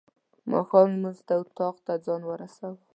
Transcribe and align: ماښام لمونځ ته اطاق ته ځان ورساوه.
ماښام 0.51 0.87
لمونځ 0.93 1.19
ته 1.27 1.33
اطاق 1.41 1.75
ته 1.85 1.93
ځان 2.05 2.21
ورساوه. 2.25 2.79